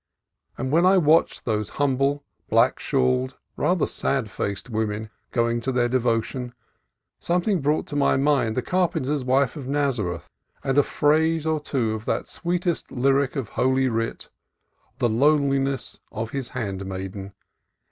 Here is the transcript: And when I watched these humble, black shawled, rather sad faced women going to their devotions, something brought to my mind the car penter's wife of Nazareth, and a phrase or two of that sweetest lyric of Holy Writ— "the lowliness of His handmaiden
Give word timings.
And 0.57 0.71
when 0.71 0.83
I 0.83 0.97
watched 0.97 1.45
these 1.45 1.69
humble, 1.77 2.23
black 2.49 2.79
shawled, 2.79 3.37
rather 3.55 3.85
sad 3.85 4.31
faced 4.31 4.67
women 4.67 5.11
going 5.31 5.61
to 5.61 5.71
their 5.71 5.87
devotions, 5.87 6.53
something 7.19 7.61
brought 7.61 7.85
to 7.85 7.95
my 7.95 8.17
mind 8.17 8.57
the 8.57 8.63
car 8.63 8.89
penter's 8.89 9.23
wife 9.23 9.55
of 9.55 9.67
Nazareth, 9.67 10.27
and 10.63 10.75
a 10.79 10.81
phrase 10.81 11.45
or 11.45 11.59
two 11.59 11.93
of 11.93 12.05
that 12.05 12.27
sweetest 12.27 12.91
lyric 12.91 13.35
of 13.35 13.49
Holy 13.49 13.87
Writ— 13.89 14.29
"the 14.97 15.07
lowliness 15.07 15.99
of 16.11 16.31
His 16.31 16.49
handmaiden 16.49 17.33